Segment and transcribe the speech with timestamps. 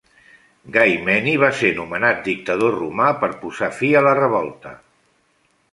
[0.77, 4.79] Gai Meni va ser nomenat dictador romà per posar fi a la revolta.